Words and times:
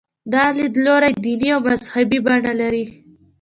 دا 0.33 0.43
لیدلوری 0.57 1.11
دیني 1.25 1.49
او 1.55 1.61
مذهبي 1.67 2.19
بڼه 2.25 2.51
لري. 2.61 2.85